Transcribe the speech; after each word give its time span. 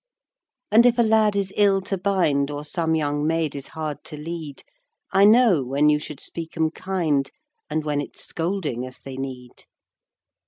And 0.71 0.83
if 0.87 0.97
a 0.97 1.03
lad 1.03 1.35
is 1.35 1.53
ill 1.55 1.79
to 1.81 1.95
bind, 1.95 2.49
Or 2.49 2.65
some 2.65 2.95
young 2.95 3.27
maid 3.27 3.55
is 3.55 3.67
hard 3.77 4.03
to 4.05 4.17
lead, 4.17 4.63
I 5.11 5.25
know 5.25 5.63
when 5.63 5.89
you 5.89 5.99
should 5.99 6.19
speak 6.19 6.57
'em 6.57 6.71
kind, 6.71 7.29
And 7.69 7.83
when 7.85 8.01
it's 8.01 8.23
scolding 8.25 8.83
as 8.83 8.97
they 9.01 9.15
need. 9.15 9.65